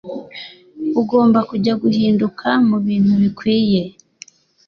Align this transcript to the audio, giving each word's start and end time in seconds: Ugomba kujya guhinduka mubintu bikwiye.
Ugomba 1.01 1.39
kujya 1.49 1.73
guhinduka 1.83 2.47
mubintu 2.69 3.13
bikwiye. 3.21 3.81